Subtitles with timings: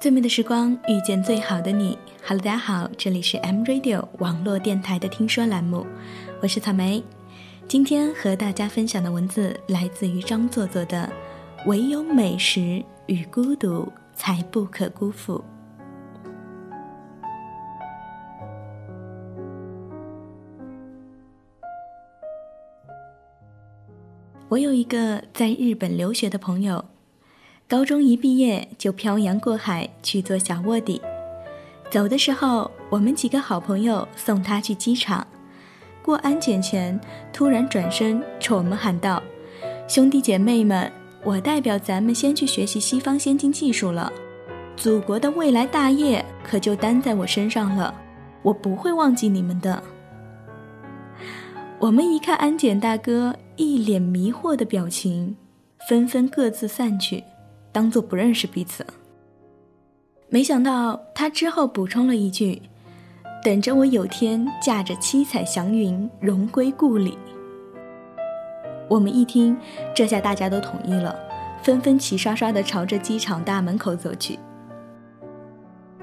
[0.00, 1.98] 最美的时光遇见最好的你。
[2.26, 5.86] Hello，大家好，这里是 M Radio 网络电台的听说栏目，
[6.40, 7.04] 我是草莓。
[7.68, 11.06] 今天和大家分享的文字来自于张作作的
[11.68, 15.34] 《唯有美食与孤独才不可辜负》。
[24.48, 26.82] 我有一个在日本留学的朋友。
[27.70, 31.00] 高中一毕业就漂洋过海去做小卧底，
[31.88, 35.24] 走的时候，我们几个好朋友送他去机场。
[36.02, 37.00] 过安检前，
[37.32, 39.22] 突然转身冲我们喊道
[39.86, 40.90] ：“兄弟姐妹们，
[41.22, 44.12] 我代表咱们先去学习西方先进技术了，
[44.76, 47.94] 祖国的未来大业可就担在我身上了，
[48.42, 49.80] 我不会忘记你们的。”
[51.78, 55.36] 我们一看安检大哥一脸迷惑的表情，
[55.88, 57.22] 纷纷各自散去。
[57.72, 58.84] 当做不认识彼此。
[60.28, 62.62] 没想到他之后补充了一句
[63.42, 67.18] ：“等着我有天驾着七彩祥云荣归故里。”
[68.88, 69.56] 我们一听，
[69.94, 71.16] 这下大家都同意了，
[71.62, 74.38] 纷纷齐刷刷地朝着机场大门口走去。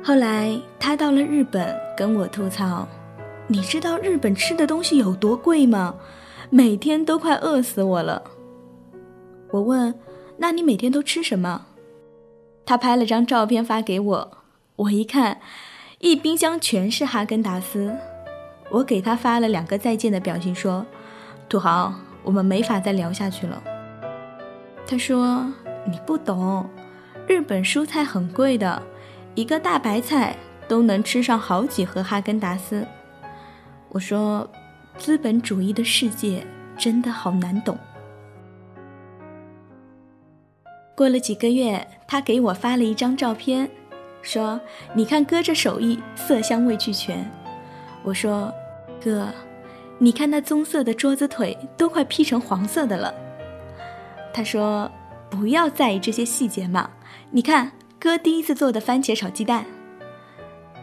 [0.03, 2.87] 后来他到了日本，跟我吐槽
[3.47, 5.95] ：“你知道日本吃的东西有多贵吗？
[6.49, 8.21] 每天都快饿死我了。”
[9.51, 9.93] 我问。
[10.37, 11.65] 那你每天都吃什么？
[12.65, 14.37] 他拍了张照片发给我，
[14.75, 15.39] 我一看，
[15.99, 17.95] 一冰箱全是哈根达斯。
[18.69, 20.85] 我给他发了两个再见的表情，说
[21.47, 21.93] ：“土豪，
[22.23, 23.63] 我们没法再聊下去了。”
[24.85, 25.51] 他说
[25.89, 26.69] ：“你不懂，
[27.25, 28.83] 日本蔬菜很贵的，
[29.35, 30.35] 一个大白菜
[30.67, 32.85] 都能吃上好几盒哈根达斯。”
[33.89, 34.49] 我说
[34.99, 36.45] ：“资本主义的世界
[36.77, 37.77] 真的好难懂。”
[40.97, 43.69] 过了几个月，他给我发了一张照片，
[44.23, 44.59] 说
[44.95, 47.23] ：“你看哥这手艺，色香味俱全。”
[48.01, 48.51] 我说
[48.99, 49.27] ：“哥，
[49.99, 53.13] 你看那棕色的桌子腿都快劈成黄色的了。”
[54.33, 54.89] 他说
[55.29, 56.89] ：“不要在意这些细节嘛，
[57.29, 59.67] 你看哥第一次做的番茄炒鸡蛋。”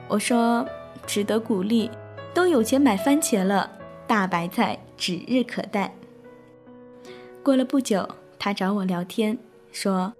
[0.06, 0.64] 我说
[1.04, 1.90] ：“值得鼓励，
[2.32, 3.68] 都有钱买番茄了，
[4.06, 5.92] 大白菜指日可待。”
[7.42, 8.08] 过了不久，
[8.38, 9.36] 他找我聊天。
[9.74, 10.14] 说：“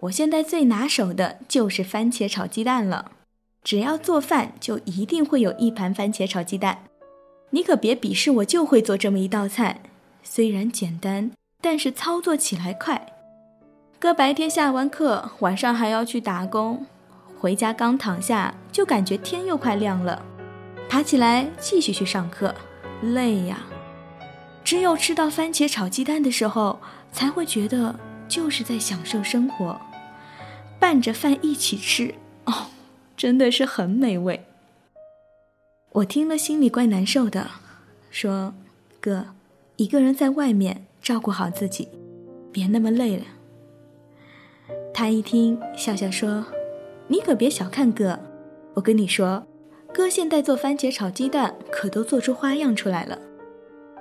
[0.00, 3.12] 我现在最拿手的就是番茄炒鸡蛋了，
[3.64, 6.84] 只要做饭就一定会有一盘番茄炒鸡蛋。
[7.50, 9.80] 你可别鄙视我，就会做这么一道菜，
[10.22, 11.32] 虽然简单，
[11.62, 13.14] 但是操作起来快。
[13.98, 16.84] 哥白天下完课，晚上还要去打工，
[17.38, 20.22] 回家刚躺下就感觉天又快亮了，
[20.86, 22.54] 爬起来继续去上课，
[23.00, 23.64] 累呀。
[24.62, 26.78] 只有吃到番茄炒鸡蛋的时候，
[27.10, 27.98] 才会觉得。”
[28.28, 29.80] 就是在享受生活，
[30.78, 32.66] 拌着饭一起吃哦，
[33.16, 34.44] 真的是很美味。
[35.92, 37.48] 我听了心里怪难受的，
[38.10, 38.54] 说
[39.00, 39.26] ：“哥，
[39.76, 41.88] 一个人在外面照顾好自己，
[42.52, 43.24] 别那么累了。”
[44.92, 46.44] 他一听，笑笑说
[47.08, 48.18] ：“你可别小看哥，
[48.74, 49.46] 我跟你说，
[49.92, 53.18] 哥现在做番茄炒鸡蛋可都做出花样出来了。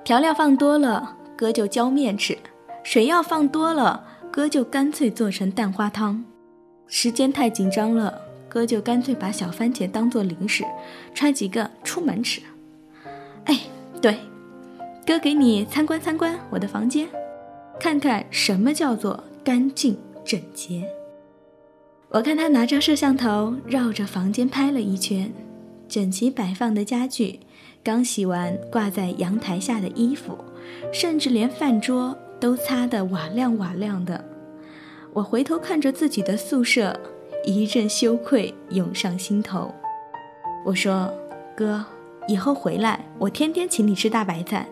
[0.04, 2.36] 调料放多了，哥就浇面吃；
[2.84, 4.04] 水要放多了。”
[4.38, 6.24] 哥就干脆做成蛋花汤，
[6.86, 10.64] 时间太紧张了，哥就干脆把小番茄当做零食，
[11.16, 12.40] 揣几个出门吃。
[13.46, 13.60] 哎，
[14.00, 14.16] 对，
[15.08, 17.08] 哥给你参观参观我的房间，
[17.80, 20.88] 看看什么叫做干净整洁。
[22.10, 25.34] 我看他拿着摄像头绕着房间拍了一圈，
[25.90, 27.40] 整齐摆放的家具，
[27.84, 30.38] 刚洗完挂在阳台下的衣服，
[30.94, 32.16] 甚至连饭桌。
[32.40, 34.24] 都擦得瓦亮瓦亮的，
[35.12, 36.96] 我回头看着自己的宿舍，
[37.44, 39.74] 一阵羞愧涌上心头。
[40.64, 41.12] 我说
[41.58, 41.84] ：“哥，
[42.28, 44.68] 以后回来我天天请你吃大白菜。”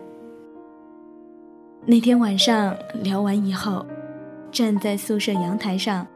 [1.84, 3.84] 那天晚上聊完以后，
[4.52, 6.06] 站在宿舍阳台上，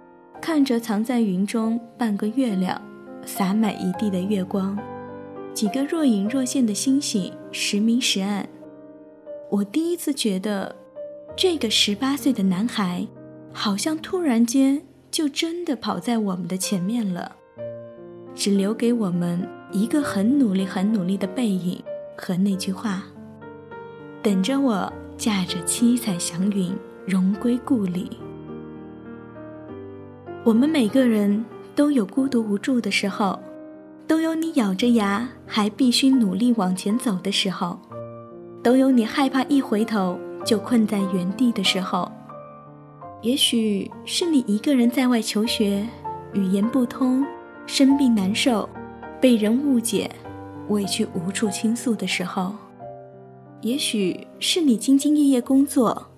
[0.40, 2.80] 看着藏在云中半个月亮，
[3.24, 4.78] 洒满一地的月光，
[5.52, 8.48] 几个若隐若现的星星时明时暗，
[9.50, 10.76] 我第一次觉得。
[11.36, 13.06] 这个十八岁的男孩，
[13.52, 17.32] 好像突然间就真的跑在我们的前面了，
[18.34, 21.82] 只留给我们一个很努力、很努力的背影
[22.16, 23.04] 和那句话
[24.22, 28.18] ：“等着我驾着七彩祥云荣归故里。”
[30.44, 31.44] 我们每个人
[31.74, 33.38] 都有孤独无助的时候，
[34.06, 37.78] 都有你咬着牙还必须努力往前走的时候，
[38.62, 40.18] 都有你害怕一回头。
[40.44, 42.10] 就困在原地的时候，
[43.22, 45.86] 也许是你一个人在外求学，
[46.32, 47.24] 语言不通，
[47.66, 48.68] 生病难受，
[49.20, 50.10] 被人误解，
[50.68, 52.52] 委屈无处倾诉的时候；
[53.60, 56.10] 也许是你兢兢业业工作，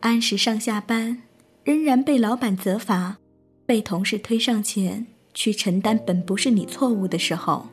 [0.00, 1.22] 按时上下班，
[1.64, 3.18] 仍然被老板责罚，
[3.66, 7.66] 被同事推上前去承担本不是你错误的时候；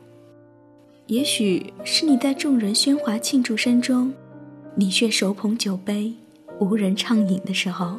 [1.06, 4.12] 也许是你在众人喧哗庆祝声中，
[4.80, 6.14] 你却手捧酒杯，
[6.60, 7.98] 无人畅饮的时候。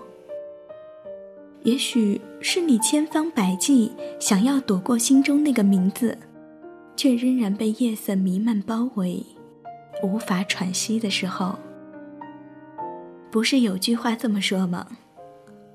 [1.63, 6.17] 也许是你千方百计想要躲过心中那个名字，
[6.95, 9.25] 却仍然被夜色弥漫包围，
[10.01, 11.59] 无法喘息的时候。
[13.29, 14.87] 不是有句话这么说吗？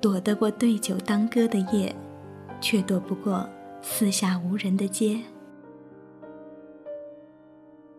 [0.00, 1.94] 躲得过对酒当歌的夜，
[2.62, 3.46] 却躲不过
[3.82, 5.20] 四下无人的街。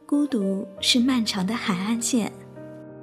[0.08, 2.32] 孤独是漫长的海岸线，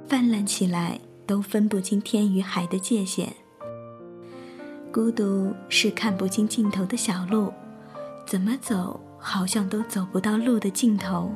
[0.07, 3.33] 泛滥起来都分不清天与海的界限。
[4.91, 7.51] 孤独是看不清尽头的小路，
[8.25, 11.31] 怎么走好像都走不到路的尽头。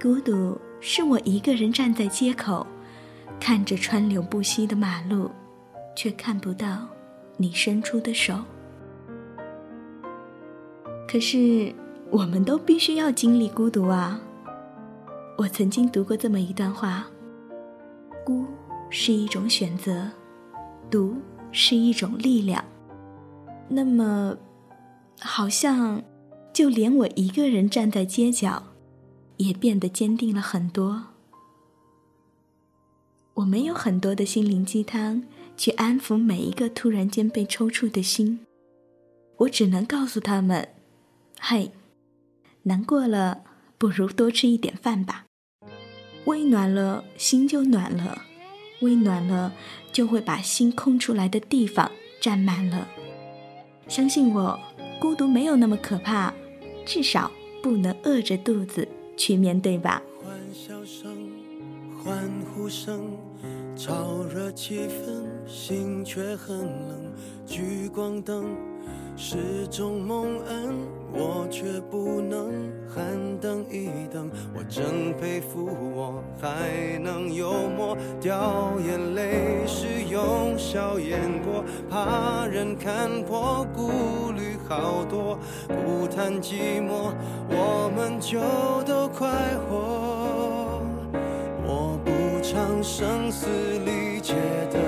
[0.00, 2.66] 孤独是我一个人站在街口，
[3.40, 5.30] 看着川流不息的马路，
[5.96, 6.86] 却看不到
[7.36, 8.34] 你伸出的手。
[11.08, 11.74] 可是，
[12.10, 14.20] 我们都必须要经历孤独啊！
[15.38, 17.06] 我曾经读过这么一段话：
[18.24, 18.46] 孤
[18.90, 20.10] 是一种选择，
[20.90, 21.16] 独。
[21.54, 22.64] 是一种力量。
[23.68, 24.38] 那么，
[25.20, 26.02] 好像
[26.50, 28.62] 就连我一个人站在街角，
[29.36, 31.08] 也变得坚定了很多。
[33.34, 35.24] 我没有很多的心灵鸡汤
[35.58, 38.46] 去安抚每一个突然间被抽搐的心，
[39.40, 40.70] 我只能告诉他们
[41.38, 41.72] ：“嘿，
[42.62, 43.42] 难过了，
[43.76, 45.26] 不如多吃一点饭吧。
[46.24, 48.22] 胃暖了，心就暖了。”
[48.80, 49.52] 胃暖了，
[49.92, 51.90] 就会把心空出来的地方
[52.20, 52.88] 占满了。
[53.86, 54.58] 相信我，
[54.98, 56.34] 孤独没有那么可怕，
[56.84, 57.30] 至少
[57.62, 60.02] 不能饿着肚子去面对吧。
[60.20, 61.30] 欢笑声、
[62.02, 63.16] 欢呼声，
[63.76, 67.12] 炒热气氛，心却很冷。
[67.46, 68.71] 聚光灯。
[69.24, 70.74] 是种蒙恩，
[71.12, 72.50] 我却不能
[72.92, 73.04] 喊
[73.40, 74.28] 等一等。
[74.52, 85.38] 我真佩服，我还能幽默，掉眼泪是用笑掩过，怕人看破，顾虑好多。
[85.68, 87.12] 不谈寂寞，
[87.48, 88.40] 我们就
[88.82, 89.30] 都快
[89.70, 90.82] 活。
[91.64, 92.10] 我不
[92.42, 93.46] 唱声嘶
[93.84, 94.34] 力竭
[94.72, 94.80] 的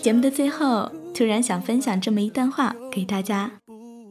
[0.00, 3.50] 节目的最后，突然想分享这么一段话给大家，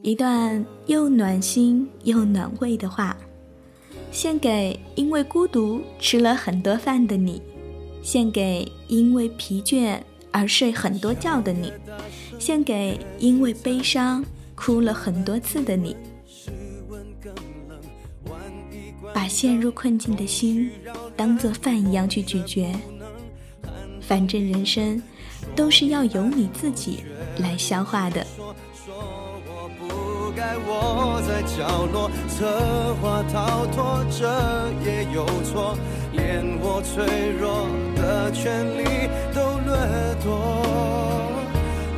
[0.01, 3.17] 一段又暖心又暖胃的话，
[4.11, 7.41] 献给因为孤独吃了很多饭的你，
[8.03, 9.99] 献给因为疲倦
[10.31, 11.73] 而睡很多觉的你，
[12.39, 14.23] 献给因为悲伤
[14.55, 15.95] 哭了很多次的你。
[19.13, 20.71] 把陷入困境的心
[21.21, 22.73] 当做饭一样去咀嚼，
[24.01, 24.99] 反正人生。
[25.55, 27.03] 都是要由你自己
[27.37, 28.25] 来消化的。
[28.73, 28.95] 说
[29.45, 34.25] 我不该窝在角落，策划逃脱，这
[34.83, 35.77] 也有错，
[36.13, 37.05] 连我脆
[37.39, 38.83] 弱的权利
[39.35, 40.31] 都掠夺。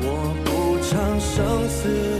[0.01, 2.19] 我不唱声嘶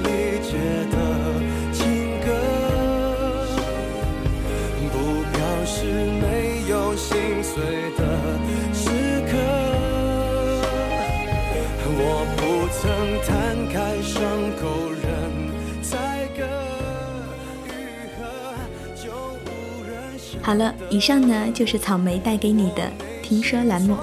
[20.42, 23.96] 好了，以上呢就是草莓带给你的听说栏目，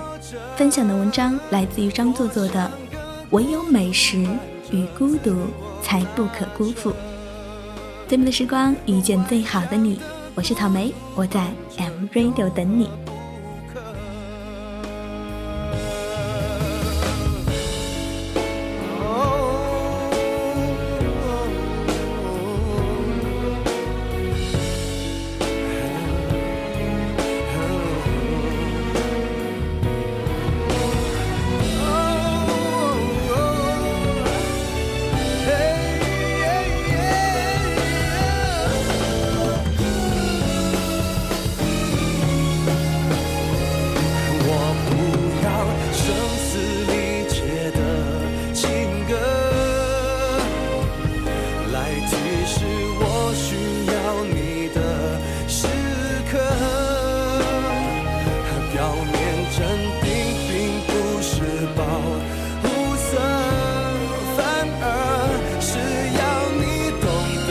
[0.56, 2.70] 分享的文章来自于张作作的
[3.30, 4.26] 《唯有美食
[4.70, 5.36] 与孤独
[5.82, 6.90] 才不可辜负》。
[8.08, 10.00] 最美的时光遇见最好的你，
[10.34, 12.88] 我是草莓，我在 M Radio 等你。
[52.52, 52.66] 是
[52.98, 53.46] 我需
[53.86, 54.78] 要你的
[55.46, 55.58] 时
[56.30, 56.32] 刻。
[58.72, 58.78] 表
[59.12, 59.14] 面
[59.54, 59.58] 镇
[60.02, 60.04] 定
[60.48, 60.50] 并
[60.86, 60.90] 不
[61.22, 61.30] 是
[61.76, 61.78] 保
[62.62, 62.64] 护
[62.96, 63.08] 色，
[64.36, 64.38] 反
[64.82, 64.84] 而
[65.60, 65.70] 是
[66.18, 66.20] 要
[66.58, 66.62] 你
[67.00, 67.04] 懂
[67.46, 67.50] 得。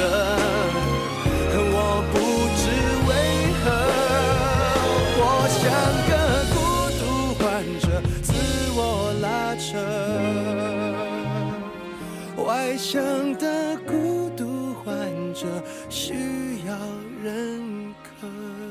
[1.71, 1.75] 我
[2.11, 2.13] 不
[2.59, 2.61] 知
[3.07, 3.09] 为
[3.63, 3.65] 何，
[5.21, 5.23] 我
[5.59, 5.63] 像
[6.09, 6.11] 个
[6.53, 6.57] 孤
[6.99, 7.01] 独
[7.37, 7.41] 患
[7.79, 7.85] 者，
[8.21, 8.27] 自
[8.75, 8.79] 我
[9.21, 9.25] 拉
[9.55, 9.67] 扯，
[12.43, 12.89] 外向
[13.37, 13.45] 的
[13.87, 14.08] 孤。
[15.89, 16.13] 需
[16.65, 16.75] 要
[17.23, 18.68] 认可。